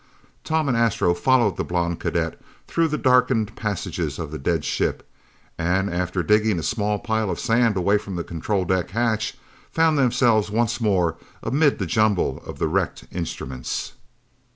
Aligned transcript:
Tom 0.43 0.67
and 0.67 0.75
Astro 0.75 1.13
followed 1.13 1.57
the 1.57 1.63
blond 1.63 1.99
cadet 1.99 2.41
through 2.67 2.87
the 2.87 2.97
darkened 2.97 3.55
passages 3.55 4.17
of 4.17 4.31
the 4.31 4.39
dead 4.39 4.65
ship, 4.65 5.07
and 5.59 5.91
after 5.93 6.23
digging 6.23 6.57
a 6.57 6.63
small 6.63 6.97
pile 6.97 7.29
of 7.29 7.39
sand 7.39 7.77
away 7.77 7.99
from 7.99 8.15
the 8.15 8.23
control 8.23 8.65
deck 8.65 8.89
hatch, 8.89 9.37
found 9.69 9.99
themselves 9.99 10.49
once 10.49 10.81
more 10.81 11.17
amid 11.43 11.77
the 11.77 11.85
jumble 11.85 12.41
of 12.47 12.57
the 12.57 12.67
wrecked 12.67 13.05
instruments. 13.11 13.93